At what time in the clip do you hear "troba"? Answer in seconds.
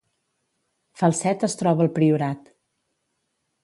1.61-1.87